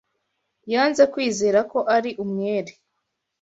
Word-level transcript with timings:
Yanze 0.73 1.03
kwizera 1.13 1.59
ko 1.71 1.79
ari 1.95 2.11
umwere. 2.23 2.71